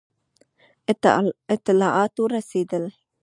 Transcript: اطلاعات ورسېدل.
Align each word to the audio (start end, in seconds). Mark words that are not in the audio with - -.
اطلاعات 1.53 2.15
ورسېدل. 2.23 2.85